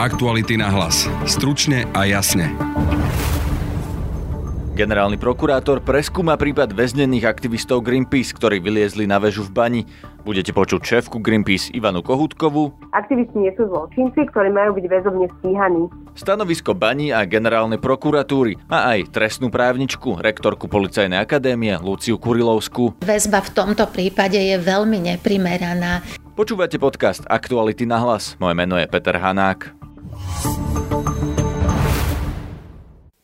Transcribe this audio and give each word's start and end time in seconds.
Aktuality 0.00 0.56
na 0.56 0.72
hlas. 0.72 1.04
Stručne 1.28 1.84
a 1.92 2.08
jasne. 2.08 2.48
Generálny 4.72 5.20
prokurátor 5.20 5.84
preskúma 5.84 6.40
prípad 6.40 6.72
väznených 6.72 7.28
aktivistov 7.28 7.84
Greenpeace, 7.84 8.32
ktorí 8.32 8.64
vyliezli 8.64 9.04
na 9.04 9.20
väžu 9.20 9.44
v 9.44 9.52
bani. 9.52 9.82
Budete 10.24 10.56
počuť 10.56 10.80
šéfku 10.80 11.20
Greenpeace 11.20 11.76
Ivanu 11.76 12.00
Kohutkovú. 12.00 12.72
Aktivisti 12.96 13.44
nie 13.44 13.52
sú 13.60 13.68
zločinci, 13.68 14.24
ktorí 14.32 14.48
majú 14.48 14.80
byť 14.80 14.86
väzobne 14.88 15.28
stíhaní. 15.36 15.92
Stanovisko 16.16 16.72
Bani 16.72 17.12
a 17.12 17.28
generálnej 17.28 17.76
prokuratúry 17.76 18.56
a 18.72 18.96
aj 18.96 19.12
trestnú 19.12 19.52
právničku, 19.52 20.16
rektorku 20.16 20.64
Policajnej 20.64 21.20
akadémie 21.20 21.76
Luciu 21.76 22.16
Kurilovskú. 22.16 23.04
Väzba 23.04 23.44
v 23.44 23.52
tomto 23.52 23.84
prípade 23.92 24.40
je 24.40 24.56
veľmi 24.56 24.96
neprimeraná. 25.12 26.00
Počúvate 26.32 26.80
podcast 26.80 27.28
Aktuality 27.28 27.84
na 27.84 28.00
hlas. 28.00 28.40
Moje 28.40 28.56
meno 28.56 28.80
je 28.80 28.88
Peter 28.88 29.20
Hanák. 29.20 29.79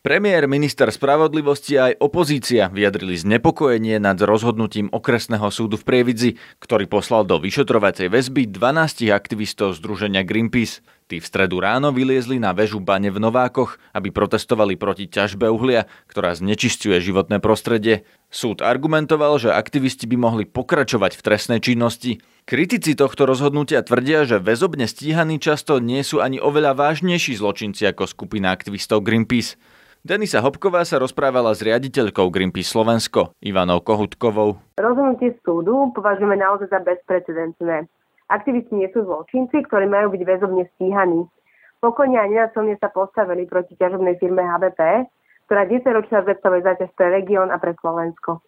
Premiér, 0.07 0.47
minister 0.47 0.87
spravodlivosti 0.87 1.75
a 1.75 1.91
aj 1.91 1.99
opozícia 1.99 2.71
vyjadrili 2.71 3.19
znepokojenie 3.19 3.99
nad 3.99 4.15
rozhodnutím 4.23 4.87
okresného 4.87 5.51
súdu 5.51 5.75
v 5.75 5.83
Prievidzi, 5.83 6.39
ktorý 6.63 6.87
poslal 6.87 7.27
do 7.27 7.35
vyšetrovacej 7.35 8.07
väzby 8.07 8.47
12 8.47 9.03
aktivistov 9.11 9.75
Združenia 9.75 10.23
Greenpeace. 10.23 10.79
Tí 11.11 11.19
v 11.19 11.27
stredu 11.27 11.59
ráno 11.59 11.91
vyliezli 11.91 12.39
na 12.39 12.55
väžu 12.55 12.79
bane 12.79 13.11
v 13.11 13.19
Novákoch, 13.19 13.83
aby 13.91 14.07
protestovali 14.15 14.79
proti 14.79 15.11
ťažbe 15.11 15.51
uhlia, 15.51 15.91
ktorá 16.07 16.31
znečisťuje 16.39 17.03
životné 17.03 17.43
prostredie. 17.43 18.07
Súd 18.31 18.63
argumentoval, 18.63 19.35
že 19.43 19.51
aktivisti 19.51 20.07
by 20.07 20.15
mohli 20.15 20.47
pokračovať 20.47 21.19
v 21.19 21.25
trestnej 21.27 21.59
činnosti. 21.59 22.23
Kritici 22.47 22.95
tohto 22.95 23.27
rozhodnutia 23.27 23.83
tvrdia, 23.83 24.23
že 24.23 24.39
väzobne 24.39 24.87
stíhaní 24.87 25.35
často 25.35 25.83
nie 25.83 25.99
sú 25.99 26.23
ani 26.23 26.39
oveľa 26.39 26.79
vážnejší 26.79 27.35
zločinci 27.35 27.83
ako 27.91 28.07
skupina 28.07 28.55
aktivistov 28.55 29.03
Greenpeace. 29.03 29.59
Denisa 30.07 30.39
Hopková 30.39 30.87
sa 30.87 31.03
rozprávala 31.03 31.51
s 31.51 31.59
riaditeľkou 31.59 32.31
Greenpeace 32.31 32.71
Slovensko, 32.71 33.35
Ivanou 33.43 33.83
Kohutkovou. 33.83 34.55
Rozhodnutie 34.79 35.35
súdu 35.43 35.91
považujeme 35.91 36.39
naozaj 36.39 36.71
za 36.71 36.79
bezprecedentné. 36.79 37.91
Aktivisti 38.31 38.71
nie 38.71 38.87
sú 38.95 39.03
zločinci, 39.03 39.67
ktorí 39.67 39.83
majú 39.83 40.15
byť 40.15 40.23
väzobne 40.23 40.63
stíhaní. 40.79 41.27
Pokojne 41.83 42.23
a 42.23 42.23
nenasilne 42.23 42.79
sa 42.79 42.87
postavili 42.87 43.51
proti 43.51 43.75
ťažobnej 43.75 44.15
firme 44.15 44.47
HBP, 44.47 45.11
ktorá 45.51 45.67
10 45.67 45.83
ročná 45.91 46.23
predstavuje 46.23 46.63
záťaž 46.63 46.87
pre 46.95 47.11
región 47.11 47.51
a 47.51 47.59
pre 47.59 47.75
Slovensko. 47.75 48.39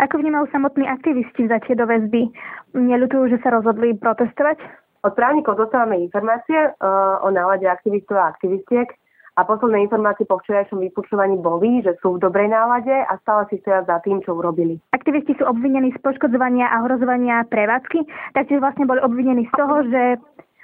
Ako 0.00 0.16
vnímajú 0.16 0.48
samotní 0.56 0.88
aktivisti 0.88 1.44
vzatie 1.44 1.76
do 1.76 1.84
väzby? 1.84 2.32
Neľutujú, 2.80 3.28
že 3.28 3.44
sa 3.44 3.52
rozhodli 3.52 3.92
protestovať? 3.92 4.56
Od 5.04 5.12
právnikov 5.12 5.60
dostávame 5.60 6.00
informácie 6.00 6.56
uh, 6.56 7.20
o 7.20 7.28
nálade 7.28 7.68
aktivistov 7.68 8.16
a 8.16 8.32
aktivistiek, 8.32 8.88
a 9.34 9.42
posledné 9.42 9.90
informácie 9.90 10.22
po 10.30 10.38
včerajšom 10.38 10.78
vypočúvaní 10.78 11.42
boli, 11.42 11.82
že 11.82 11.98
sú 11.98 12.16
v 12.16 12.22
dobrej 12.22 12.54
nálade 12.54 12.94
a 12.94 13.18
stále 13.26 13.50
si 13.50 13.58
stoja 13.66 13.82
za 13.82 13.98
tým, 14.06 14.22
čo 14.22 14.38
urobili. 14.38 14.78
Aktivisti 14.94 15.34
sú 15.34 15.44
obvinení 15.50 15.90
z 15.90 15.98
poškodzovania 16.06 16.70
a 16.70 16.86
ohrozovania 16.86 17.42
prevádzky, 17.50 18.06
taktiež 18.38 18.62
vlastne 18.62 18.86
boli 18.86 19.02
obvinení 19.02 19.50
z 19.50 19.54
toho, 19.58 19.76
že 19.90 20.02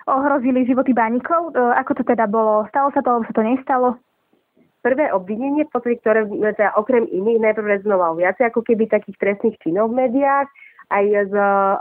ohrozili 0.06 0.66
životy 0.70 0.94
bánikov. 0.94 1.50
E, 1.50 1.58
ako 1.82 1.98
to 1.98 2.02
teda 2.06 2.30
bolo? 2.30 2.66
Stalo 2.70 2.94
sa 2.94 3.02
to, 3.02 3.10
alebo 3.10 3.26
sa 3.26 3.34
to 3.34 3.42
nestalo? 3.42 3.88
Prvé 4.80 5.12
obvinenie, 5.12 5.66
v 5.66 5.72
podstate, 5.74 6.00
ktoré 6.00 6.24
teda 6.56 6.72
okrem 6.78 7.04
iných 7.10 7.42
najprv 7.42 7.66
rezonovalo 7.78 8.16
viacej 8.22 8.48
ako 8.48 8.64
keby 8.64 8.88
takých 8.88 9.18
trestných 9.20 9.58
činov 9.60 9.92
v 9.92 10.06
médiách, 10.06 10.48
aj 10.88 11.04
z, 11.28 11.34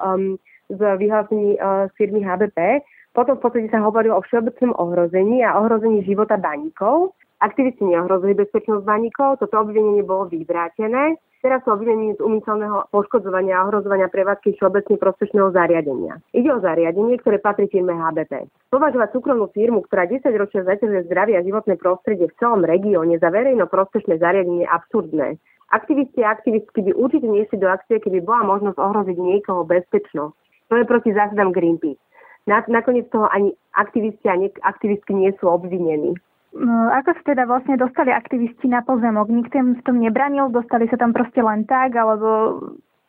um, 0.03 0.35
z 0.67 0.79
vyhlásení 0.99 1.55
uh, 1.57 1.87
firmy 1.95 2.19
HBP, 2.19 2.83
potom 3.13 3.37
v 3.37 3.41
podstate 3.41 3.67
sa 3.73 3.81
hovorilo 3.81 4.17
o 4.17 4.25
všeobecnom 4.25 4.77
ohrození 4.77 5.41
a 5.41 5.57
ohrození 5.57 6.05
života 6.05 6.37
baníkov. 6.37 7.17
Aktivisti 7.39 7.87
neohrozili 7.87 8.35
bezpečnosť 8.35 8.83
baníkov, 8.83 9.39
toto 9.39 9.55
obvinenie 9.63 10.03
bolo 10.03 10.27
vyvrátené. 10.27 11.15
Teraz 11.39 11.63
sú 11.63 11.71
obvinení 11.71 12.19
z 12.19 12.23
umyselného 12.23 12.91
poškodzovania 12.91 13.63
a 13.63 13.71
ohrozovania 13.71 14.11
prevádzky 14.11 14.59
všeobecne 14.59 14.99
prospešného 14.99 15.55
zariadenia. 15.55 16.19
Ide 16.35 16.51
o 16.51 16.59
zariadenie, 16.59 17.15
ktoré 17.23 17.39
patrí 17.39 17.71
firme 17.71 17.95
HBP. 17.95 18.51
Považovať 18.67 19.15
súkromnú 19.15 19.47
firmu, 19.55 19.79
ktorá 19.87 20.03
10 20.03 20.27
ročia 20.35 20.67
zaťažuje 20.67 21.07
zdravie 21.07 21.39
a 21.39 21.45
životné 21.47 21.79
prostredie 21.79 22.27
v 22.27 22.37
celom 22.43 22.67
regióne 22.67 23.15
za 23.23 23.31
verejno 23.31 23.71
prospešné 23.71 24.19
zariadenie 24.19 24.67
je 24.67 24.73
absurdné. 24.75 25.27
Aktivisti 25.71 26.27
a 26.27 26.35
aktivistky 26.35 26.83
by 26.83 26.91
určite 26.91 27.31
nešli 27.31 27.55
do 27.55 27.71
akcie, 27.71 28.03
keby 28.03 28.19
bola 28.19 28.43
možnosť 28.43 28.75
ohroziť 28.75 29.15
niekoho 29.15 29.63
bezpečnosť. 29.63 30.35
To 30.69 30.75
je 30.75 30.85
proti 30.85 31.15
zásadám 31.15 31.55
Greenpeace. 31.55 32.03
Na, 32.47 32.63
nakoniec 32.69 33.09
toho 33.11 33.27
ani 33.31 33.51
aktivisti 33.75 34.25
a 34.29 34.35
aktivistky 34.63 35.13
nie 35.13 35.33
sú 35.37 35.49
obvinení. 35.51 36.15
No, 36.55 36.89
ako 36.89 37.13
sa 37.13 37.23
teda 37.35 37.45
vlastne 37.45 37.77
dostali 37.77 38.09
aktivisti 38.09 38.65
na 38.65 38.81
pozemok? 38.81 39.29
Nikto 39.29 39.55
im 39.59 39.69
v 39.77 39.85
tom 39.85 40.01
nebranil? 40.01 40.49
Dostali 40.49 40.89
sa 40.89 40.97
tam 40.97 41.13
proste 41.13 41.45
len 41.45 41.67
tak? 41.69 41.93
Alebo 41.93 42.57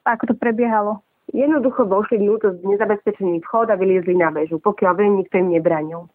ako 0.05 0.23
to 0.29 0.35
prebiehalo? 0.37 1.01
Jednoducho 1.33 1.89
vošli 1.89 2.21
vnútro 2.21 2.53
nezabezpečený 2.61 3.41
vchod 3.47 3.73
a 3.73 3.79
vyliezli 3.81 4.19
na 4.19 4.29
väžu, 4.35 4.61
pokiaľ 4.61 4.93
viem, 4.99 5.25
nikto 5.25 5.41
im 5.41 5.57
nebranil. 5.57 6.11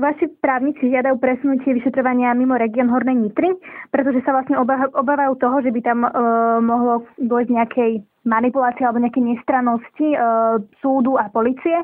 Vaši 0.00 0.32
právnici 0.40 0.88
žiadajú 0.88 1.20
presunutie 1.20 1.76
vyšetrovania 1.76 2.32
mimo 2.32 2.56
región 2.56 2.88
Hornej 2.88 3.12
Nitry, 3.12 3.52
pretože 3.92 4.24
sa 4.24 4.32
vlastne 4.32 4.56
obávajú 4.96 5.36
toho, 5.36 5.60
že 5.60 5.68
by 5.68 5.80
tam 5.84 6.00
uh, 6.00 6.10
mohlo 6.64 7.04
dôjsť 7.20 7.50
nejakej 7.52 7.92
manipulácie 8.24 8.88
alebo 8.88 9.04
nejakej 9.04 9.36
nestrannosti 9.36 10.16
uh, 10.16 10.56
súdu 10.80 11.20
a 11.20 11.28
policie 11.28 11.76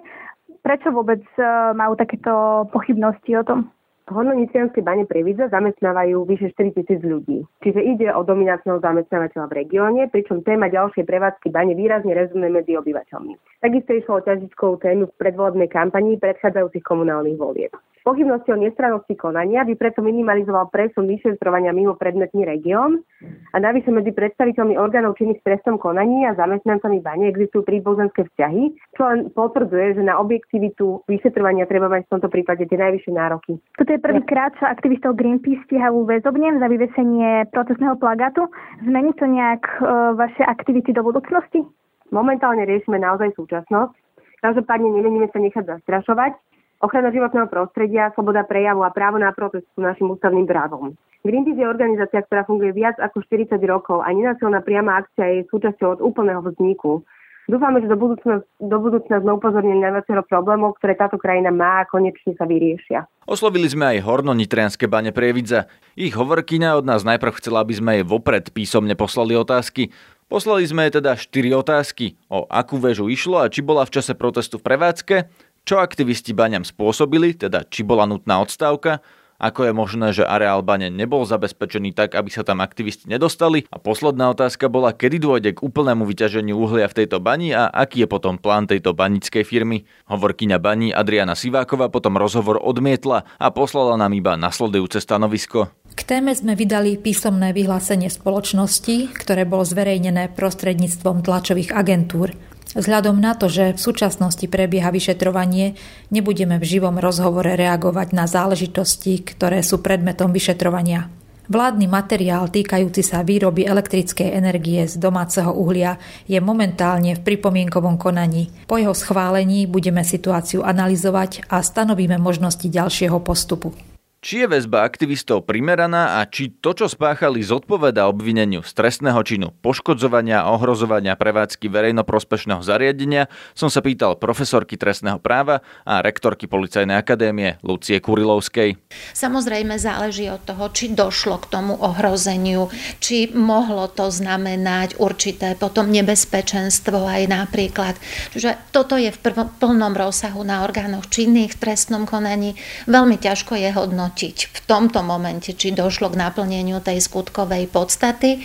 Prečo 0.66 0.90
vôbec 0.90 1.22
e, 1.38 1.42
majú 1.78 1.94
takéto 1.94 2.66
pochybnosti 2.74 3.38
o 3.38 3.46
tom? 3.46 3.70
Hornonicianské 4.10 4.82
bane 4.82 5.06
Previdza 5.06 5.46
zamestnávajú 5.46 6.26
vyše 6.26 6.50
4 6.58 6.74
tisíc 6.74 7.02
ľudí. 7.06 7.46
Čiže 7.62 7.86
ide 7.86 8.10
o 8.10 8.26
dominantného 8.26 8.82
zamestnávateľa 8.82 9.46
v 9.46 9.56
regióne, 9.62 10.02
pričom 10.10 10.42
téma 10.42 10.66
ďalšej 10.66 11.06
prevádzky 11.06 11.54
bane 11.54 11.74
výrazne 11.78 12.14
rezonuje 12.14 12.50
medzi 12.50 12.72
obyvateľmi. 12.78 13.34
Takisto 13.66 13.98
išlo 13.98 14.22
o 14.22 14.26
ťažičkovú 14.30 14.78
tému 14.78 15.10
v 15.10 15.18
predvolebnej 15.18 15.66
kampanii 15.66 16.22
predchádzajúcich 16.22 16.86
komunálnych 16.86 17.34
volieb. 17.34 17.74
Pochybnosti 18.06 18.54
o 18.54 18.62
nestrannosti 18.62 19.18
konania 19.18 19.66
by 19.66 19.74
preto 19.74 20.06
minimalizoval 20.06 20.70
presun 20.70 21.10
vyšetrovania 21.10 21.74
mimo 21.74 21.98
predmetný 21.98 22.46
región 22.46 23.02
a 23.50 23.58
navyše 23.58 23.90
medzi 23.90 24.14
predstaviteľmi 24.14 24.78
orgánov 24.78 25.18
činných 25.18 25.42
v 25.42 25.46
trestnom 25.50 25.82
konaní 25.82 26.30
a 26.30 26.38
zamestnancami 26.38 27.02
bane 27.02 27.26
existujú 27.26 27.66
príbuzenské 27.66 28.30
vzťahy, 28.30 28.70
čo 28.94 29.02
len 29.02 29.34
potvrdzuje, 29.34 29.98
že 29.98 30.02
na 30.06 30.22
objektivitu 30.22 31.02
vyšetrovania 31.10 31.66
treba 31.66 31.90
mať 31.90 32.06
v 32.06 32.12
tomto 32.14 32.30
prípade 32.30 32.62
tie 32.70 32.78
najvyššie 32.78 33.18
nároky. 33.18 33.58
Toto 33.74 33.90
je 33.90 33.98
prvýkrát, 33.98 34.54
čo 34.62 34.70
aktivistov 34.70 35.18
Greenpeace 35.18 35.66
stíhajú 35.66 36.06
väzobne 36.06 36.54
za 36.62 36.70
vyvesenie 36.70 37.50
procesného 37.50 37.98
plagátu. 37.98 38.46
Zmení 38.86 39.10
to 39.18 39.26
nejak 39.26 39.66
e, 39.66 40.14
vaše 40.14 40.46
aktivity 40.46 40.94
do 40.94 41.02
budúcnosti? 41.02 41.66
Momentálne 42.14 42.66
riešime 42.66 42.98
naozaj 42.98 43.34
súčasnosť. 43.34 43.94
Každopádne 44.42 44.88
nemeníme 44.92 45.26
sa 45.32 45.40
nechať 45.42 45.64
zastrašovať 45.66 46.38
Ochrana 46.76 47.08
životného 47.08 47.48
prostredia, 47.48 48.12
sloboda 48.12 48.44
prejavu 48.44 48.84
a 48.84 48.92
právo 48.92 49.16
na 49.16 49.32
protest 49.32 49.64
sú 49.72 49.80
našim 49.80 50.12
ústavným 50.12 50.44
právom. 50.44 50.92
Greenpeace 51.24 51.64
je 51.64 51.72
organizácia, 51.72 52.20
ktorá 52.20 52.44
funguje 52.44 52.76
viac 52.76 53.00
ako 53.00 53.24
40 53.24 53.56
rokov 53.64 54.04
a 54.04 54.12
nenasilná 54.12 54.60
priama 54.60 55.00
akcia 55.00 55.40
je 55.40 55.48
súčasťou 55.48 55.96
od 55.96 56.00
úplného 56.04 56.44
vzniku. 56.44 57.00
Dúfame, 57.46 57.78
že 57.78 57.86
do 57.88 57.94
budúcna, 57.94 58.42
do 58.58 58.78
budúcna 58.82 59.22
sme 59.22 59.38
upozornili 59.38 59.78
na 59.78 59.94
viacero 59.94 60.26
problémov, 60.26 60.76
ktoré 60.82 60.98
táto 60.98 61.14
krajina 61.14 61.54
má 61.54 61.86
a 61.86 61.88
konečne 61.88 62.34
sa 62.34 62.42
vyriešia. 62.42 63.06
Oslovili 63.22 63.70
sme 63.70 63.96
aj 63.96 64.02
Horno 64.02 64.34
Nitrianské 64.34 64.90
bane 64.90 65.14
Prievidza. 65.14 65.70
Ich 65.94 66.18
hovorkyňa 66.18 66.74
od 66.74 66.84
nás 66.84 67.06
najprv 67.06 67.38
chcela, 67.38 67.62
aby 67.62 67.74
sme 67.78 67.90
jej 67.98 68.04
vopred 68.04 68.50
písomne 68.50 68.98
poslali 68.98 69.38
otázky. 69.38 69.94
Poslali 70.26 70.66
sme 70.66 70.90
teda 70.90 71.14
4 71.14 71.30
otázky. 71.54 72.18
O 72.26 72.50
akú 72.50 72.82
väžu 72.82 73.06
išlo 73.06 73.38
a 73.38 73.46
či 73.46 73.62
bola 73.62 73.86
v 73.86 73.94
čase 73.94 74.18
protestu 74.18 74.58
v 74.58 74.66
prevádzke, 74.66 75.16
čo 75.62 75.78
aktivisti 75.78 76.34
baňam 76.34 76.66
spôsobili, 76.66 77.38
teda 77.38 77.62
či 77.70 77.86
bola 77.86 78.10
nutná 78.10 78.42
odstávka, 78.42 78.98
ako 79.36 79.68
je 79.68 79.72
možné, 79.76 80.06
že 80.16 80.24
areál 80.24 80.64
bane 80.64 80.88
nebol 80.88 81.20
zabezpečený 81.28 81.92
tak, 81.92 82.16
aby 82.16 82.32
sa 82.32 82.40
tam 82.40 82.64
aktivisti 82.64 83.04
nedostali? 83.04 83.68
A 83.68 83.76
posledná 83.76 84.32
otázka 84.32 84.72
bola, 84.72 84.96
kedy 84.96 85.20
dôjde 85.20 85.50
k 85.60 85.62
úplnému 85.62 86.08
vyťaženiu 86.08 86.56
uhlia 86.56 86.88
v 86.88 87.04
tejto 87.04 87.20
bani 87.20 87.52
a 87.52 87.68
aký 87.68 88.04
je 88.04 88.08
potom 88.08 88.40
plán 88.40 88.64
tejto 88.64 88.96
banickej 88.96 89.44
firmy? 89.44 89.84
Hovorkyňa 90.08 90.56
baní 90.56 90.88
Adriana 90.88 91.36
Siváková 91.36 91.92
potom 91.92 92.16
rozhovor 92.16 92.56
odmietla 92.56 93.28
a 93.36 93.46
poslala 93.52 94.00
nám 94.00 94.16
iba 94.16 94.40
nasledujúce 94.40 95.04
stanovisko. 95.04 95.68
K 95.96 96.04
téme 96.04 96.36
sme 96.36 96.52
vydali 96.52 97.00
písomné 97.00 97.56
vyhlásenie 97.56 98.12
spoločnosti, 98.12 99.16
ktoré 99.16 99.48
bolo 99.48 99.64
zverejnené 99.64 100.28
prostredníctvom 100.36 101.24
tlačových 101.24 101.72
agentúr. 101.72 102.36
Vzhľadom 102.76 103.16
na 103.16 103.32
to, 103.32 103.48
že 103.48 103.72
v 103.72 103.80
súčasnosti 103.80 104.44
prebieha 104.44 104.92
vyšetrovanie, 104.92 105.80
nebudeme 106.12 106.60
v 106.60 106.68
živom 106.68 107.00
rozhovore 107.00 107.48
reagovať 107.48 108.12
na 108.12 108.28
záležitosti, 108.28 109.24
ktoré 109.24 109.64
sú 109.64 109.80
predmetom 109.80 110.36
vyšetrovania. 110.36 111.08
Vládny 111.48 111.88
materiál 111.88 112.52
týkajúci 112.52 113.00
sa 113.00 113.24
výroby 113.24 113.64
elektrickej 113.64 114.36
energie 114.36 114.84
z 114.84 115.00
domáceho 115.00 115.56
uhlia 115.56 115.96
je 116.28 116.36
momentálne 116.44 117.16
v 117.16 117.24
pripomienkovom 117.24 117.96
konaní. 117.96 118.52
Po 118.68 118.76
jeho 118.76 118.92
schválení 118.92 119.64
budeme 119.64 120.04
situáciu 120.04 120.60
analyzovať 120.60 121.48
a 121.48 121.64
stanovíme 121.64 122.20
možnosti 122.20 122.68
ďalšieho 122.68 123.16
postupu. 123.24 123.95
Či 124.24 124.42
je 124.42 124.46
väzba 124.48 124.80
aktivistov 124.82 125.44
primeraná 125.44 126.18
a 126.18 126.24
či 126.24 126.48
to, 126.48 126.72
čo 126.72 126.88
spáchali, 126.88 127.44
zodpoveda 127.44 128.08
obvineniu 128.08 128.64
z 128.64 128.72
trestného 128.72 129.20
činu 129.20 129.52
poškodzovania 129.60 130.40
a 130.40 130.56
ohrozovania 130.56 131.14
prevádzky 131.20 131.68
verejnoprospešného 131.68 132.64
zariadenia, 132.64 133.28
som 133.52 133.68
sa 133.68 133.84
pýtal 133.84 134.16
profesorky 134.16 134.80
trestného 134.80 135.20
práva 135.20 135.60
a 135.84 136.00
rektorky 136.00 136.48
Policajnej 136.48 136.96
akadémie 136.96 137.60
Lucie 137.60 138.00
Kurilovskej. 138.00 138.80
Samozrejme 139.12 139.76
záleží 139.76 140.32
od 140.32 140.40
toho, 140.48 140.72
či 140.72 140.96
došlo 140.96 141.36
k 141.44 141.52
tomu 141.52 141.76
ohrozeniu, 141.76 142.72
či 143.04 143.28
mohlo 143.36 143.84
to 143.92 144.08
znamenať 144.08 144.96
určité 144.96 145.60
potom 145.60 145.92
nebezpečenstvo 145.92 147.04
aj 147.04 147.22
napríklad. 147.28 147.94
Čiže 148.32 148.56
toto 148.72 148.96
je 148.96 149.12
v 149.12 149.20
plnom 149.60 149.92
rozsahu 149.92 150.40
na 150.40 150.64
orgánoch 150.64 151.12
činných 151.12 151.52
v 151.52 151.60
trestnom 151.68 152.08
konaní. 152.08 152.56
Veľmi 152.88 153.20
ťažko 153.20 153.60
je 153.60 153.70
hodnotiť 153.76 154.05
hodnotiť 154.06 154.36
v 154.54 154.58
tomto 154.70 155.02
momente, 155.02 155.50
či 155.50 155.74
došlo 155.74 156.14
k 156.14 156.20
naplneniu 156.22 156.78
tej 156.78 157.02
skutkovej 157.02 157.66
podstaty, 157.66 158.38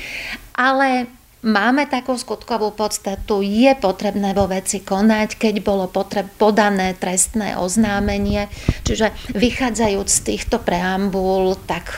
ale 0.58 1.21
Máme 1.42 1.90
takú 1.90 2.14
skutkovú 2.22 2.70
podstatu, 2.70 3.42
je 3.42 3.74
potrebné 3.82 4.30
vo 4.38 4.46
veci 4.46 4.78
konať, 4.86 5.42
keď 5.42 5.56
bolo 5.66 5.90
potreb, 5.90 6.30
podané 6.38 6.94
trestné 6.94 7.58
oznámenie. 7.58 8.46
Čiže 8.86 9.10
vychádzajúc 9.34 10.06
z 10.06 10.20
týchto 10.22 10.62
preambul, 10.62 11.58
tak 11.66 11.98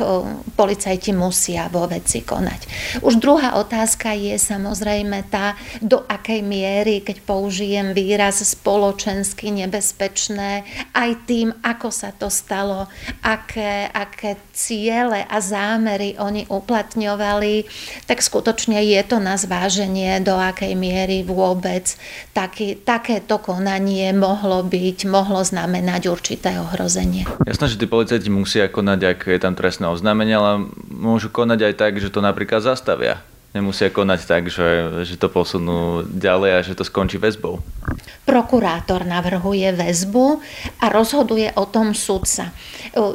policajti 0.55 1.11
musia 1.11 1.67
vo 1.67 1.91
veci 1.91 2.23
konať. 2.23 2.61
Už 3.03 3.19
druhá 3.19 3.59
otázka 3.59 4.15
je 4.15 4.39
samozrejme 4.39 5.27
tá, 5.27 5.59
do 5.83 6.07
akej 6.07 6.39
miery, 6.39 7.03
keď 7.03 7.27
použijem 7.27 7.91
výraz 7.91 8.39
spoločensky 8.47 9.51
nebezpečné, 9.51 10.63
aj 10.95 11.09
tým, 11.27 11.51
ako 11.59 11.91
sa 11.91 12.15
to 12.15 12.31
stalo, 12.31 12.87
aké, 13.19 13.91
aké 13.91 14.39
ciele 14.55 15.19
a 15.27 15.37
zámery 15.43 16.15
oni 16.15 16.47
uplatňovali, 16.47 17.67
tak 18.07 18.23
skutočne 18.23 18.79
je 18.79 19.03
to 19.03 19.19
na 19.19 19.32
na 19.33 19.41
zváženie, 19.41 20.21
do 20.21 20.37
akej 20.37 20.77
miery 20.77 21.25
vôbec 21.25 21.97
taký, 22.37 22.77
takéto 22.77 23.41
konanie 23.41 24.13
mohlo 24.13 24.61
byť, 24.61 25.09
mohlo 25.09 25.41
znamenať 25.41 26.05
určité 26.05 26.61
ohrozenie. 26.61 27.25
Jasné, 27.49 27.65
že 27.73 27.81
tí 27.81 27.89
policajti 27.89 28.29
musia 28.29 28.69
konať, 28.69 28.99
ak 29.17 29.19
je 29.25 29.39
tam 29.41 29.57
trestné 29.57 29.89
oznámenie, 29.89 30.37
ale 30.37 30.69
môžu 30.85 31.33
konať 31.33 31.59
aj 31.65 31.73
tak, 31.81 31.93
že 31.97 32.13
to 32.13 32.21
napríklad 32.21 32.61
zastavia 32.61 33.25
nemusia 33.53 33.93
konať 33.93 34.19
tak, 34.25 34.49
že, 34.49 35.05
že 35.05 35.15
to 35.15 35.29
posunú 35.29 36.01
ďalej 36.09 36.51
a 36.57 36.65
že 36.65 36.73
to 36.73 36.81
skončí 36.81 37.21
väzbou. 37.21 37.61
Prokurátor 38.25 39.05
navrhuje 39.05 39.69
väzbu 39.77 40.41
a 40.81 40.89
rozhoduje 40.89 41.53
o 41.53 41.69
tom 41.69 41.93
sudca. 41.93 42.49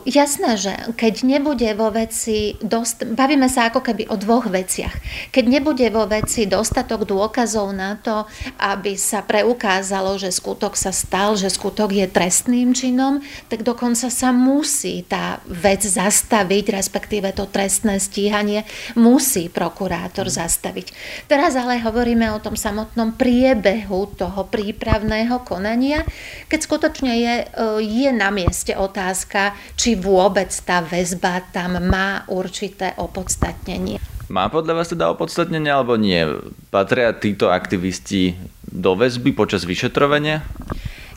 Jasné, 0.07 0.51
že 0.55 0.73
keď 0.95 1.27
nebude 1.27 1.67
vo 1.75 1.91
veci, 1.91 2.55
dost, 2.63 3.03
bavíme 3.03 3.51
sa 3.51 3.73
ako 3.73 3.83
keby 3.83 4.07
o 4.13 4.17
dvoch 4.21 4.47
veciach. 4.47 4.95
Keď 5.35 5.45
nebude 5.49 5.87
vo 5.91 6.07
veci 6.07 6.47
dostatok 6.47 7.09
dôkazov 7.09 7.75
na 7.75 7.99
to, 7.99 8.29
aby 8.63 8.95
sa 8.95 9.27
preukázalo, 9.27 10.21
že 10.21 10.31
skutok 10.31 10.79
sa 10.79 10.95
stal, 10.95 11.35
že 11.35 11.51
skutok 11.51 11.91
je 11.91 12.07
trestným 12.07 12.77
činom, 12.77 13.19
tak 13.51 13.67
dokonca 13.67 14.13
sa 14.13 14.31
musí 14.31 15.03
tá 15.03 15.43
vec 15.49 15.83
zastaviť, 15.83 16.79
respektíve 16.79 17.35
to 17.35 17.51
trestné 17.51 17.99
stíhanie 17.99 18.63
musí 18.95 19.51
prokurátor 19.51 20.28
zastaviť. 20.29 20.93
Teraz 21.27 21.57
ale 21.59 21.81
hovoríme 21.83 22.31
o 22.33 22.39
tom 22.39 22.55
samotnom 22.55 23.17
priebehu 23.17 24.13
toho 24.15 24.47
prípravného 24.47 25.43
konania, 25.43 26.05
keď 26.47 26.61
skutočne 26.63 27.13
je, 27.19 27.35
e, 27.45 27.47
je 27.83 28.11
na 28.15 28.29
mieste 28.31 28.77
otázka, 28.77 29.57
či 29.75 29.97
vôbec 29.99 30.53
tá 30.65 30.85
väzba 30.85 31.43
tam 31.51 31.81
má 31.85 32.29
určité 32.29 32.95
opodstatnenie. 33.01 33.99
Má 34.29 34.53
podľa 34.53 34.85
vás 34.85 34.93
teda 34.93 35.09
opodstatnenie 35.09 35.73
alebo 35.73 35.97
nie? 35.97 36.21
Patria 36.69 37.17
títo 37.17 37.49
aktivisti 37.49 38.37
do 38.69 38.93
väzby 38.93 39.33
počas 39.33 39.65
vyšetrovania? 39.65 40.45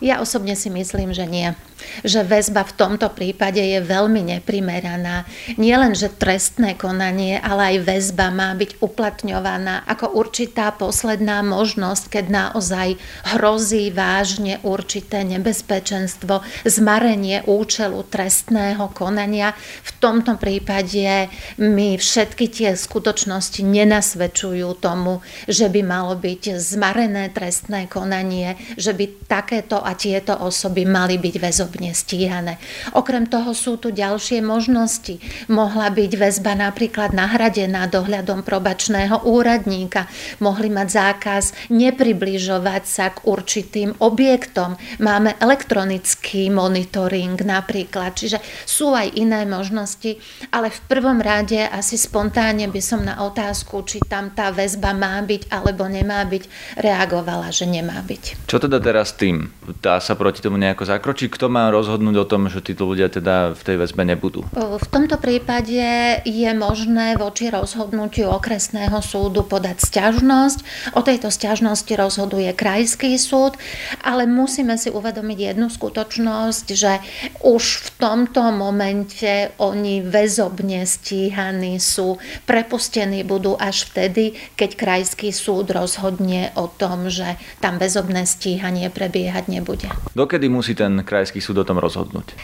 Ja 0.02 0.18
osobne 0.18 0.58
si 0.58 0.74
myslím, 0.74 1.14
že 1.14 1.30
nie. 1.30 1.54
Že 2.02 2.26
väzba 2.26 2.66
v 2.66 2.74
tomto 2.74 3.14
prípade 3.14 3.62
je 3.62 3.78
veľmi 3.86 4.34
neprimeraná. 4.34 5.30
Nie 5.62 5.78
len, 5.78 5.94
že 5.94 6.10
trestné 6.10 6.74
konanie, 6.74 7.38
ale 7.38 7.78
aj 7.78 7.86
väzba 7.86 8.34
má 8.34 8.50
byť 8.58 8.82
uplatňovaná 8.82 9.86
ako 9.86 10.18
určitá 10.18 10.74
posledná 10.74 11.46
možnosť, 11.46 12.18
keď 12.18 12.26
naozaj 12.34 12.98
hrozí 13.38 13.94
vážne 13.94 14.58
určité 14.66 15.22
nebezpečenstvo, 15.22 16.42
zmarenie 16.66 17.46
účelu 17.46 18.02
trestného 18.10 18.90
konania. 18.98 19.54
V 19.86 19.92
tomto 20.02 20.34
prípade 20.42 21.30
mi 21.62 21.94
všetky 21.94 22.50
tie 22.50 22.70
skutočnosti 22.74 23.62
nenasvedčujú 23.62 24.82
tomu, 24.82 25.22
že 25.46 25.70
by 25.70 25.82
malo 25.86 26.18
byť 26.18 26.58
zmarené 26.58 27.30
trestné 27.30 27.86
konanie, 27.86 28.58
že 28.82 28.98
by 28.98 29.30
takéto 29.30 29.91
a 29.92 30.00
tieto 30.00 30.40
osoby 30.40 30.88
mali 30.88 31.20
byť 31.20 31.36
väzobne 31.36 31.92
stíhané. 31.92 32.56
Okrem 32.96 33.28
toho 33.28 33.52
sú 33.52 33.76
tu 33.76 33.92
ďalšie 33.92 34.40
možnosti. 34.40 35.20
Mohla 35.52 35.92
byť 35.92 36.12
väzba 36.16 36.56
napríklad 36.56 37.12
nahradená 37.12 37.92
dohľadom 37.92 38.48
probačného 38.48 39.28
úradníka. 39.28 40.08
Mohli 40.40 40.72
mať 40.72 40.88
zákaz 40.88 41.44
nepribližovať 41.68 42.84
sa 42.88 43.12
k 43.12 43.28
určitým 43.28 44.00
objektom. 44.00 44.80
Máme 45.04 45.36
elektronický 45.44 46.48
monitoring 46.48 47.36
napríklad. 47.44 48.16
Čiže 48.16 48.40
sú 48.64 48.96
aj 48.96 49.12
iné 49.20 49.44
možnosti, 49.44 50.16
ale 50.56 50.72
v 50.72 50.80
prvom 50.88 51.20
rade 51.20 51.60
asi 51.68 52.00
spontánne 52.00 52.72
by 52.72 52.80
som 52.80 53.04
na 53.04 53.20
otázku, 53.28 53.84
či 53.84 54.00
tam 54.08 54.32
tá 54.32 54.56
väzba 54.56 54.96
má 54.96 55.20
byť 55.20 55.52
alebo 55.52 55.84
nemá 55.92 56.24
byť, 56.24 56.78
reagovala, 56.80 57.52
že 57.52 57.68
nemá 57.68 58.00
byť. 58.00 58.48
Čo 58.48 58.64
teda 58.64 58.80
teraz 58.80 59.18
tým? 59.18 59.52
Dá 59.82 59.98
sa 59.98 60.14
proti 60.14 60.46
tomu 60.46 60.62
nejako 60.62 60.86
zakročiť? 60.86 61.34
Kto 61.34 61.50
má 61.50 61.74
rozhodnúť 61.74 62.16
o 62.22 62.30
tom, 62.30 62.46
že 62.48 62.62
títo 62.62 62.86
ľudia 62.86 63.10
teda 63.10 63.58
v 63.58 63.62
tej 63.66 63.76
väzbe 63.82 64.06
nebudú? 64.06 64.46
V 64.54 64.88
tomto 64.94 65.18
prípade 65.18 66.22
je 66.22 66.52
možné 66.54 67.18
voči 67.18 67.50
rozhodnutiu 67.50 68.30
okresného 68.30 69.02
súdu 69.02 69.42
podať 69.42 69.82
sťažnosť. 69.82 70.60
O 70.94 71.02
tejto 71.02 71.34
sťažnosti 71.34 71.90
rozhoduje 71.98 72.54
krajský 72.54 73.18
súd, 73.18 73.58
ale 74.06 74.30
musíme 74.30 74.78
si 74.78 74.94
uvedomiť 74.94 75.58
jednu 75.58 75.68
skutočnosť, 75.74 76.66
že 76.78 77.02
už 77.42 77.64
v 77.82 77.90
tomto 77.98 78.54
momente 78.54 79.50
oni 79.58 80.06
väzobne 80.06 80.86
stíhaní 80.86 81.82
sú, 81.82 82.22
prepustení 82.46 83.26
budú 83.26 83.58
až 83.58 83.90
vtedy, 83.90 84.38
keď 84.54 84.78
krajský 84.78 85.34
súd 85.34 85.74
rozhodne 85.74 86.54
o 86.54 86.70
tom, 86.70 87.10
že 87.10 87.42
tam 87.58 87.82
väzobné 87.82 88.30
stíhanie 88.30 88.94
prebiehať 88.94 89.50
nebude 89.50 89.71
nebude. 89.72 89.88
Dokedy 90.16 90.50
musí 90.50 90.76
ten 90.76 91.04
krajský 91.04 91.40
súd 91.40 91.64
o 91.64 91.68
tom 91.68 91.80
rozhodnúť? 91.80 92.36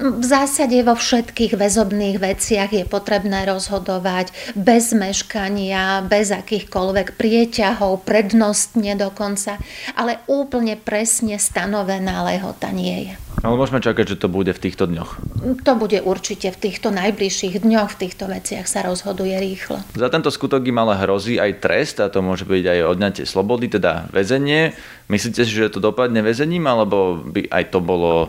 V 0.00 0.24
zásade 0.24 0.80
vo 0.80 0.96
všetkých 0.96 1.60
väzobných 1.60 2.24
veciach 2.24 2.72
je 2.72 2.88
potrebné 2.88 3.44
rozhodovať 3.44 4.32
bez 4.56 4.96
meškania, 4.96 6.00
bez 6.08 6.32
akýchkoľvek 6.32 7.20
prieťahov, 7.20 8.08
prednostne 8.08 8.96
dokonca, 8.96 9.60
ale 9.92 10.24
úplne 10.24 10.80
presne 10.80 11.36
stanovená 11.36 12.24
lehota 12.24 12.72
nie 12.72 13.12
je. 13.12 13.14
Ale 13.40 13.56
môžeme 13.56 13.80
čakať, 13.80 14.04
že 14.14 14.20
to 14.20 14.28
bude 14.28 14.52
v 14.52 14.60
týchto 14.60 14.84
dňoch. 14.84 15.16
To 15.64 15.72
bude 15.72 15.96
určite 16.04 16.52
v 16.52 16.60
týchto 16.68 16.92
najbližších 16.92 17.64
dňoch, 17.64 17.96
v 17.96 18.00
týchto 18.04 18.28
veciach 18.28 18.68
sa 18.68 18.84
rozhoduje 18.84 19.32
rýchlo. 19.40 19.80
Za 19.96 20.12
tento 20.12 20.28
skutok 20.28 20.60
im 20.68 20.76
ale 20.76 21.00
hrozí 21.00 21.40
aj 21.40 21.64
trest 21.64 21.96
a 22.04 22.12
to 22.12 22.20
môže 22.20 22.44
byť 22.44 22.64
aj 22.68 22.78
odňatie 22.84 23.24
slobody, 23.24 23.72
teda 23.72 24.12
väzenie. 24.12 24.76
Myslíte 25.08 25.48
si, 25.48 25.52
že 25.56 25.72
to 25.72 25.80
dopadne 25.80 26.20
väzením, 26.20 26.68
alebo 26.68 27.16
by 27.16 27.48
aj 27.48 27.64
to 27.72 27.80
bolo, 27.80 28.28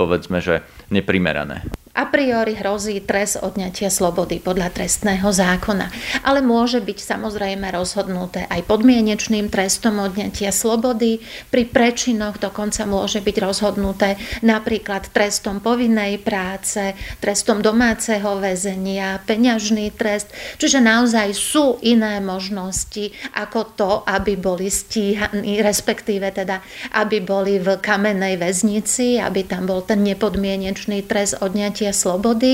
povedzme, 0.00 0.40
že 0.40 0.64
neprimerané? 0.88 1.68
A 1.90 2.06
priori 2.06 2.54
hrozí 2.54 3.02
trest 3.02 3.42
odňatia 3.42 3.90
slobody 3.90 4.38
podľa 4.38 4.70
trestného 4.70 5.26
zákona, 5.26 5.90
ale 6.22 6.38
môže 6.38 6.78
byť 6.78 6.98
samozrejme 7.02 7.66
rozhodnuté 7.74 8.46
aj 8.46 8.62
podmienečným 8.70 9.50
trestom 9.50 9.98
odňatia 9.98 10.54
slobody. 10.54 11.18
Pri 11.50 11.66
prečinoch 11.66 12.38
dokonca 12.38 12.86
môže 12.86 13.18
byť 13.18 13.36
rozhodnuté 13.42 14.14
napríklad 14.46 15.10
trestom 15.10 15.58
povinnej 15.58 16.22
práce, 16.22 16.94
trestom 17.18 17.58
domáceho 17.58 18.38
väzenia, 18.38 19.18
peňažný 19.26 19.90
trest. 19.90 20.30
Čiže 20.62 20.78
naozaj 20.78 21.34
sú 21.34 21.82
iné 21.82 22.22
možnosti 22.22 23.10
ako 23.34 23.60
to, 23.74 23.90
aby 24.06 24.38
boli 24.38 24.70
stíhaní, 24.70 25.58
respektíve 25.58 26.30
teda, 26.30 26.62
aby 26.94 27.18
boli 27.18 27.58
v 27.58 27.82
kamennej 27.82 28.38
väznici, 28.38 29.18
aby 29.18 29.42
tam 29.42 29.66
bol 29.66 29.82
ten 29.82 30.06
nepodmienečný 30.06 31.02
trest 31.10 31.42
odňatia 31.42 31.79
odňatie 31.80 31.96
slobody. 31.96 32.52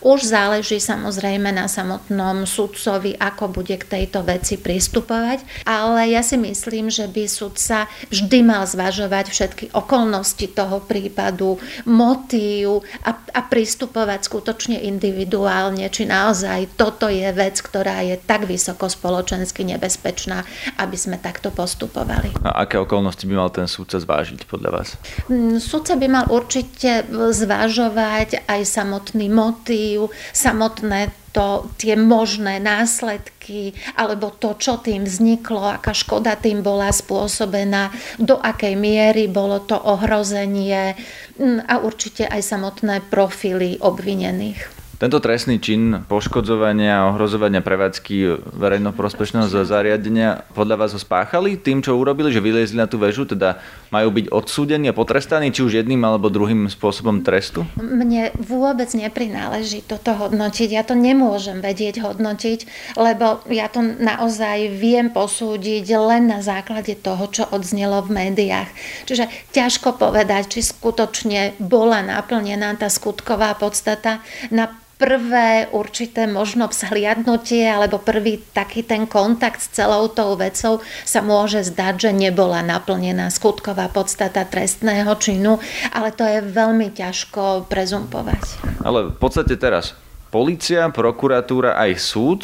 Už 0.00 0.30
záleží 0.30 0.78
samozrejme 0.78 1.50
na 1.50 1.66
samotnom 1.66 2.46
sudcovi, 2.46 3.18
ako 3.18 3.50
bude 3.50 3.74
k 3.74 3.84
tejto 3.98 4.22
veci 4.22 4.54
pristupovať, 4.54 5.66
ale 5.66 6.14
ja 6.14 6.22
si 6.22 6.38
myslím, 6.38 6.86
že 6.86 7.10
by 7.10 7.26
sudca 7.26 7.90
vždy 8.08 8.38
mal 8.46 8.62
zvažovať 8.64 9.26
všetky 9.34 9.64
okolnosti 9.74 10.46
toho 10.54 10.78
prípadu, 10.86 11.58
motív 11.82 12.86
a, 13.02 13.10
a 13.34 13.40
pristupovať 13.42 14.30
skutočne 14.30 14.78
individuálne, 14.86 15.90
či 15.90 16.06
naozaj 16.06 16.78
toto 16.78 17.10
je 17.10 17.26
vec, 17.34 17.58
ktorá 17.58 18.06
je 18.06 18.14
tak 18.22 18.46
vysoko 18.46 18.86
spoločensky 18.86 19.66
nebezpečná, 19.66 20.46
aby 20.78 20.94
sme 20.94 21.18
takto 21.18 21.50
postupovali. 21.50 22.30
A 22.46 22.62
aké 22.62 22.78
okolnosti 22.78 23.26
by 23.26 23.34
mal 23.34 23.50
ten 23.50 23.66
súdca 23.66 23.98
zvážiť 23.98 24.46
podľa 24.46 24.70
vás? 24.70 24.88
Mm, 25.26 25.58
súdca 25.58 25.98
by 25.98 26.06
mal 26.06 26.26
určite 26.30 27.02
zvažovať 27.10 28.44
aj 28.46 28.59
samotný 28.64 29.26
motív, 29.32 30.12
samotné 30.32 31.12
to, 31.30 31.70
tie 31.78 31.94
možné 31.94 32.58
následky 32.58 33.72
alebo 33.94 34.34
to, 34.34 34.58
čo 34.58 34.82
tým 34.82 35.06
vzniklo, 35.06 35.62
aká 35.78 35.94
škoda 35.94 36.34
tým 36.34 36.62
bola 36.62 36.90
spôsobená, 36.90 37.94
do 38.18 38.38
akej 38.38 38.74
miery 38.74 39.30
bolo 39.30 39.62
to 39.62 39.78
ohrozenie 39.78 40.98
mm, 41.38 41.70
a 41.70 41.78
určite 41.82 42.26
aj 42.26 42.42
samotné 42.42 43.06
profily 43.06 43.78
obvinených. 43.78 44.80
Tento 45.00 45.16
trestný 45.16 45.56
čin 45.56 46.04
poškodzovania 46.04 47.00
a 47.00 47.08
ohrozovania 47.08 47.64
prevádzky 47.64 48.44
verejnoprospešného 48.52 49.48
zariadenia 49.48 50.44
podľa 50.52 50.76
vás 50.76 50.92
ho 50.92 51.00
spáchali 51.00 51.56
tým, 51.56 51.80
čo 51.80 51.96
urobili, 51.96 52.28
že 52.28 52.44
vyliezli 52.44 52.76
na 52.76 52.84
tú 52.84 53.00
väžu, 53.00 53.24
teda 53.24 53.64
majú 53.90 54.08
byť 54.14 54.26
odsúdení 54.30 54.90
a 54.90 54.96
potrestaní 54.96 55.50
či 55.54 55.66
už 55.66 55.82
jedným 55.82 56.02
alebo 56.02 56.30
druhým 56.30 56.70
spôsobom 56.70 57.22
trestu? 57.26 57.66
Mne 57.78 58.30
vôbec 58.38 58.90
neprináleží 58.94 59.82
toto 59.86 60.14
hodnotiť. 60.14 60.68
Ja 60.70 60.82
to 60.86 60.94
nemôžem 60.94 61.58
vedieť 61.62 62.02
hodnotiť, 62.02 62.66
lebo 62.96 63.42
ja 63.50 63.66
to 63.66 63.82
naozaj 63.82 64.70
viem 64.74 65.10
posúdiť 65.10 65.84
len 65.98 66.30
na 66.30 66.40
základe 66.40 66.94
toho, 66.98 67.26
čo 67.28 67.44
odznelo 67.50 68.02
v 68.06 68.30
médiách. 68.30 68.70
Čiže 69.06 69.28
ťažko 69.50 69.98
povedať, 69.98 70.58
či 70.58 70.60
skutočne 70.64 71.58
bola 71.58 72.00
naplnená 72.00 72.78
tá 72.78 72.86
skutková 72.86 73.58
podstata 73.58 74.22
na 74.54 74.70
prvé 75.00 75.72
určité 75.72 76.28
možno 76.28 76.68
vzhliadnutie 76.68 77.64
alebo 77.64 77.96
prvý 77.96 78.44
taký 78.52 78.84
ten 78.84 79.08
kontakt 79.08 79.64
s 79.64 79.72
celou 79.72 80.12
tou 80.12 80.36
vecou 80.36 80.84
sa 81.08 81.24
môže 81.24 81.64
zdať, 81.64 81.94
že 81.96 82.10
nebola 82.12 82.60
naplnená 82.60 83.32
skutková 83.32 83.88
podstata 83.88 84.44
trestného 84.44 85.08
činu, 85.16 85.56
ale 85.96 86.12
to 86.12 86.28
je 86.28 86.44
veľmi 86.44 86.92
ťažko 86.92 87.64
prezumpovať. 87.72 88.76
Ale 88.84 89.08
v 89.08 89.16
podstate 89.16 89.56
teraz 89.56 89.96
policia, 90.28 90.92
prokuratúra 90.92 91.80
aj 91.80 91.96
súd 91.96 92.40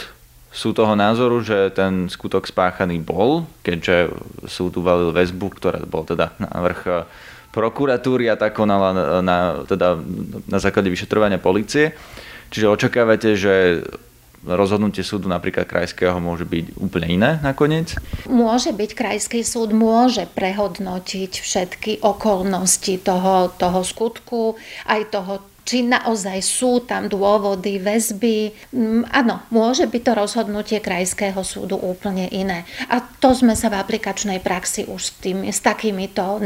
sú 0.57 0.73
toho 0.73 0.97
názoru, 0.97 1.45
že 1.45 1.69
ten 1.77 2.09
skutok 2.09 2.49
spáchaný 2.49 3.05
bol, 3.05 3.45
keďže 3.61 4.09
súd 4.49 4.81
uvalil 4.81 5.13
väzbu, 5.13 5.53
ktorá 5.53 5.85
bol 5.85 6.09
teda 6.09 6.33
na 6.41 6.49
vrch 6.49 7.05
prokuratúry 7.53 8.29
a 8.29 8.41
tá 8.41 8.49
konala 8.53 8.93
na, 8.93 9.05
na, 9.21 9.39
teda 9.65 10.01
na 10.49 10.59
základe 10.61 10.93
vyšetrovania 10.93 11.41
policie. 11.41 11.93
Čiže 12.51 12.67
očakávate, 12.73 13.35
že 13.35 13.83
rozhodnutie 14.47 15.03
súdu 15.03 15.27
napríklad 15.27 15.67
krajského 15.67 16.23
môže 16.23 16.47
byť 16.47 16.79
úplne 16.79 17.09
iné 17.11 17.31
nakoniec? 17.43 17.99
Môže 18.31 18.71
byť, 18.71 18.91
krajský 18.95 19.43
súd 19.43 19.75
môže 19.75 20.31
prehodnotiť 20.31 21.33
všetky 21.43 21.93
okolnosti 22.07 22.95
toho, 23.03 23.51
toho 23.59 23.81
skutku, 23.83 24.55
aj 24.87 25.11
toho 25.11 25.43
či 25.67 25.83
naozaj 25.83 26.39
sú 26.47 26.87
tam 26.87 27.11
dôvody, 27.11 27.83
väzby. 27.83 28.55
Mm, 28.71 29.03
áno, 29.11 29.43
môže 29.51 29.91
byť 29.91 30.03
to 30.07 30.13
rozhodnutie 30.15 30.79
krajského 30.79 31.43
súdu 31.43 31.75
úplne 31.75 32.31
iné. 32.31 32.63
A 32.87 33.03
to 33.03 33.35
sme 33.35 33.59
sa 33.59 33.67
v 33.67 33.83
aplikačnej 33.83 34.39
praxi 34.39 34.87
už 34.87 35.03
s, 35.03 35.11
tým, 35.19 35.43
s 35.43 35.59
takýmito 35.59 36.39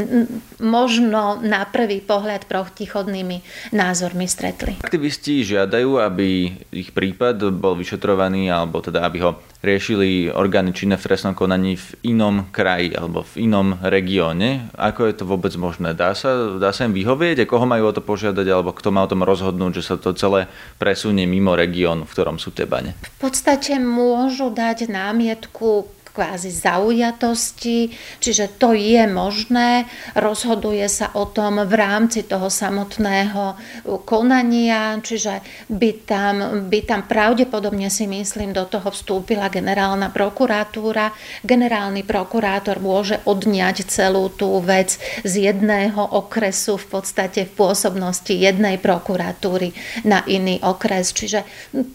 možno 0.64 1.36
na 1.44 1.68
prvý 1.68 2.00
pohľad 2.00 2.48
protichodnými 2.48 3.44
názormi 3.76 4.24
stretli. 4.24 4.80
Aktivisti 4.80 5.44
žiadajú, 5.44 6.00
aby 6.00 6.28
ich 6.72 6.96
prípad 6.96 7.52
bol 7.60 7.76
vyšetrovaný, 7.76 8.48
alebo 8.48 8.80
teda 8.80 9.04
aby 9.04 9.18
ho 9.20 9.36
riešili 9.60 10.32
orgány 10.32 10.72
činné 10.72 10.96
v 10.96 11.04
trestnom 11.04 11.36
konaní 11.36 11.76
v 11.76 12.16
inom 12.16 12.48
kraji 12.48 12.96
alebo 12.96 13.24
v 13.28 13.44
inom 13.44 13.76
regióne. 13.84 14.72
Ako 14.72 15.04
je 15.04 15.14
to 15.20 15.28
vôbec 15.28 15.52
možné? 15.60 15.92
Dá 15.92 16.16
sa, 16.16 16.56
dá 16.56 16.72
sa 16.72 16.88
im 16.88 16.96
vyhovieť? 16.96 17.44
A 17.44 17.48
koho 17.48 17.68
majú 17.68 17.92
o 17.92 17.96
to 17.96 18.00
požiadať? 18.00 18.46
Alebo 18.48 18.72
kto 18.72 18.88
má 18.88 19.04
o 19.04 19.09
tom 19.10 19.26
rozhodnúť, 19.26 19.82
že 19.82 19.86
sa 19.90 19.94
to 19.98 20.14
celé 20.14 20.46
presunie 20.78 21.26
mimo 21.26 21.58
región, 21.58 22.06
v 22.06 22.12
ktorom 22.14 22.38
sú 22.38 22.54
tie 22.54 22.70
bane? 22.70 22.94
V 23.02 23.16
podstate 23.18 23.82
môžu 23.82 24.54
dať 24.54 24.86
námietku 24.86 25.99
kvázi 26.10 26.50
zaujatosti, 26.50 27.90
čiže 28.18 28.58
to 28.58 28.74
je 28.74 29.06
možné, 29.06 29.86
rozhoduje 30.14 30.86
sa 30.90 31.14
o 31.14 31.26
tom 31.30 31.62
v 31.64 31.74
rámci 31.74 32.26
toho 32.26 32.50
samotného 32.50 33.56
konania, 34.04 34.98
čiže 34.98 35.40
by 35.70 35.90
tam, 36.06 36.36
by 36.66 36.78
tam 36.86 37.06
pravdepodobne 37.06 37.88
si 37.88 38.10
myslím 38.10 38.54
do 38.54 38.66
toho 38.66 38.90
vstúpila 38.90 39.48
generálna 39.50 40.10
prokuratúra. 40.10 41.14
Generálny 41.46 42.02
prokurátor 42.06 42.82
môže 42.82 43.22
odňať 43.24 43.86
celú 43.86 44.30
tú 44.30 44.58
vec 44.62 44.98
z 45.22 45.50
jedného 45.50 46.00
okresu 46.00 46.76
v 46.76 47.00
podstate 47.00 47.46
v 47.46 47.52
pôsobnosti 47.54 48.32
jednej 48.32 48.76
prokuratúry 48.78 49.72
na 50.04 50.22
iný 50.26 50.58
okres, 50.62 51.14
čiže 51.14 51.42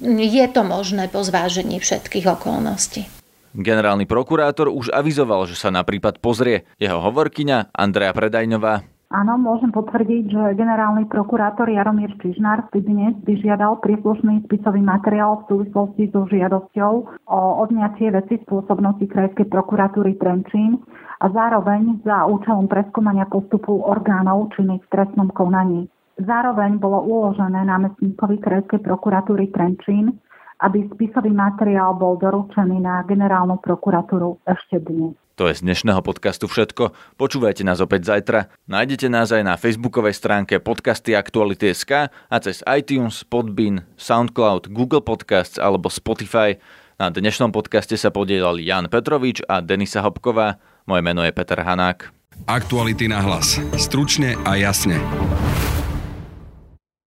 je 0.06 0.46
to 0.52 0.62
možné 0.64 1.08
po 1.12 1.22
zvážení 1.24 1.80
všetkých 1.80 2.26
okolností. 2.40 3.15
Generálny 3.56 4.04
prokurátor 4.04 4.68
už 4.68 4.92
avizoval, 4.92 5.48
že 5.48 5.56
sa 5.56 5.72
na 5.72 5.88
prípad 5.88 6.20
pozrie. 6.20 6.68
Jeho 6.76 7.00
hovorkyňa 7.00 7.72
Andrea 7.72 8.12
Predajňová 8.12 8.96
Áno, 9.16 9.38
môžem 9.40 9.72
potvrdiť, 9.72 10.24
že 10.28 10.60
generálny 10.60 11.08
prokurátor 11.08 11.72
Jaromír 11.72 12.12
Čižnár 12.20 12.68
si 12.74 12.84
dnes 12.84 13.16
vyžiadal 13.24 13.80
príslušný 13.80 14.44
spisový 14.50 14.82
materiál 14.84 15.40
v 15.40 15.48
súvislosti 15.48 16.12
so 16.12 16.28
žiadosťou 16.28 16.94
o 17.30 17.40
odňatie 17.64 18.12
veci 18.12 18.42
spôsobnosti 18.44 19.06
Krajskej 19.08 19.48
prokuratúry 19.48 20.20
Trenčín 20.20 20.84
a 21.24 21.32
zároveň 21.32 22.02
za 22.04 22.28
účelom 22.28 22.68
preskúmania 22.68 23.30
postupu 23.30 23.78
orgánov 23.88 24.52
činných 24.58 24.84
v 24.84 24.92
trestnom 24.92 25.32
konaní. 25.32 25.88
Zároveň 26.20 26.82
bolo 26.82 27.06
uložené 27.06 27.62
námestníkovi 27.62 28.42
Krajskej 28.42 28.84
prokuratúry 28.84 29.54
Trenčín 29.54 30.18
aby 30.62 30.88
spisový 30.92 31.32
materiál 31.32 31.98
bol 31.98 32.16
doručený 32.20 32.80
na 32.80 33.04
generálnu 33.04 33.60
prokuratúru 33.60 34.40
ešte 34.48 34.80
dnes. 34.80 35.16
To 35.36 35.52
je 35.52 35.60
z 35.60 35.68
dnešného 35.68 36.00
podcastu 36.00 36.48
všetko. 36.48 36.96
Počúvajte 37.20 37.68
nás 37.68 37.84
opäť 37.84 38.08
zajtra. 38.08 38.48
Nájdete 38.72 39.12
nás 39.12 39.36
aj 39.36 39.44
na 39.44 39.60
facebookovej 39.60 40.16
stránke 40.16 40.64
podcasty 40.64 41.12
Aktuality.sk 41.12 42.08
a 42.08 42.36
cez 42.40 42.64
iTunes, 42.72 43.28
Podbean, 43.28 43.84
Soundcloud, 44.00 44.72
Google 44.72 45.04
Podcasts 45.04 45.60
alebo 45.60 45.92
Spotify. 45.92 46.56
Na 46.96 47.12
dnešnom 47.12 47.52
podcaste 47.52 48.00
sa 48.00 48.16
podielali 48.16 48.64
Jan 48.64 48.88
Petrovič 48.88 49.44
a 49.52 49.60
Denisa 49.60 50.00
Hopková. 50.00 50.56
Moje 50.88 51.04
meno 51.04 51.20
je 51.28 51.36
Peter 51.36 51.60
Hanák. 51.60 52.16
Aktuality 52.48 53.12
na 53.12 53.20
hlas. 53.20 53.60
Stručne 53.76 54.40
a 54.48 54.56
jasne. 54.56 55.04